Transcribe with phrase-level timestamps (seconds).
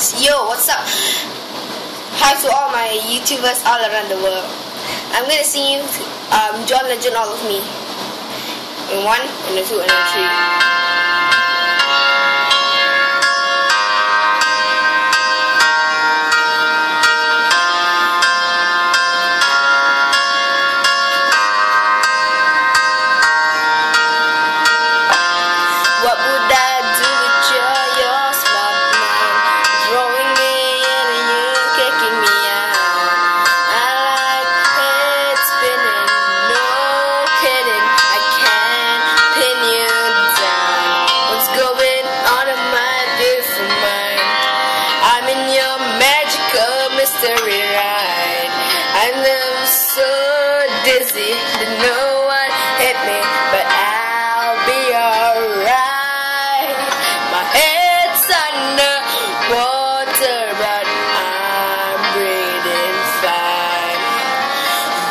[0.00, 0.80] Yo, what's up?
[2.16, 4.48] Hi to all my YouTubers all around the world.
[5.12, 5.80] I'm gonna sing you
[6.32, 7.60] um, John Legend All of Me.
[8.96, 10.69] In one, and a two, and a three.
[51.00, 53.16] Dizzy that no one hit me,
[53.48, 56.76] but I'll be alright.
[57.32, 58.96] My head's under
[59.48, 64.02] water, but I'm breathing fine.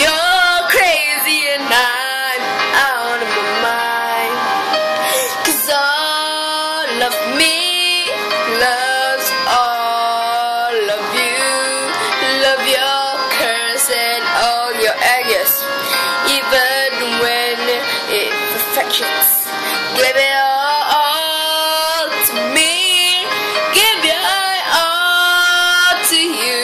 [0.00, 2.42] You're crazy and I'm
[2.80, 4.36] out of my mind.
[5.44, 8.08] Cause all of me
[8.56, 11.44] loves all of you.
[12.40, 13.04] Love your
[13.36, 15.73] curse and all your edges.
[18.84, 19.46] Imperfections.
[19.96, 20.36] Give it
[20.92, 23.24] all, to me.
[23.72, 24.20] Give your
[24.76, 26.60] all to you.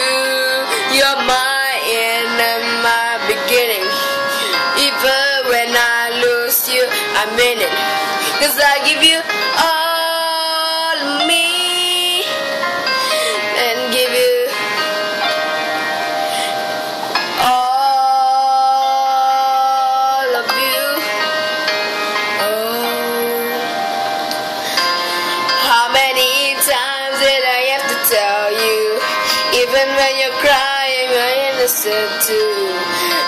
[0.97, 3.89] You're my end and my beginning.
[4.77, 6.85] Even when I lose you,
[7.17, 7.75] I'm in it.
[8.41, 9.21] Cause I give you
[9.62, 9.80] all
[31.71, 32.27] you're innocent.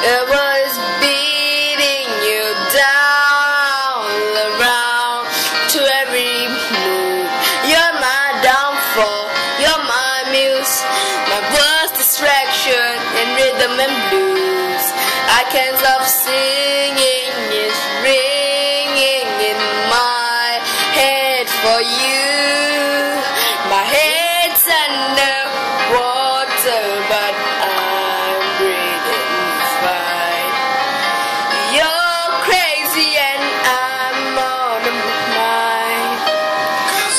[0.03, 2.43] It was beating you
[2.75, 4.03] down
[4.35, 5.31] around
[5.71, 7.31] to every move.
[7.71, 9.31] You're my downfall,
[9.63, 10.83] you're my muse,
[11.31, 14.85] my worst distraction in rhythm and blues.
[15.31, 17.22] I can't stop singing,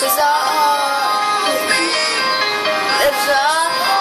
[0.03, 1.47] Cause all,
[3.08, 3.28] it's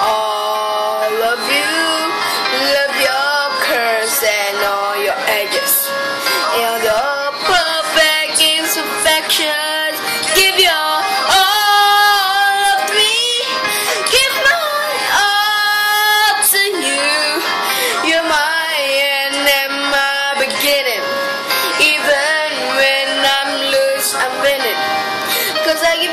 [0.02, 1.74] all of you.
[2.74, 5.81] Love your curves and all your edges.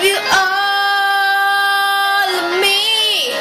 [0.01, 1.79] Give you all
[2.39, 3.33] of me.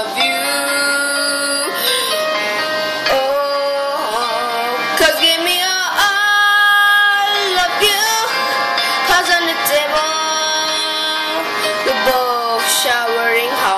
[0.01, 0.45] of you.
[3.09, 6.13] Oh, cause give me all
[7.65, 8.05] of you.
[9.09, 10.13] Cause on the table,
[11.85, 13.72] we're both showering hard,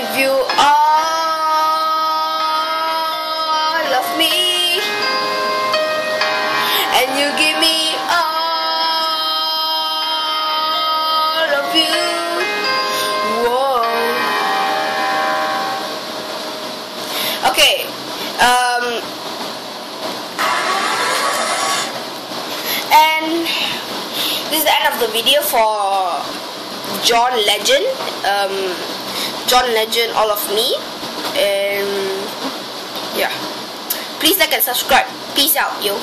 [0.00, 0.40] give you all
[4.00, 4.80] of me.
[6.96, 7.76] And you give me
[8.08, 8.30] all
[11.60, 12.00] of you.
[13.44, 13.84] Whoa.
[17.50, 17.76] Okay.
[18.40, 18.84] Um.
[22.92, 23.46] And
[24.48, 26.24] this is the end of the video for
[27.04, 27.86] John Legend.
[28.24, 28.74] Um,
[29.50, 30.78] John Legend, all of me.
[31.34, 31.90] and
[33.18, 33.34] yeah.
[34.22, 35.06] Please like and subscribe.
[35.34, 35.98] Peace out yo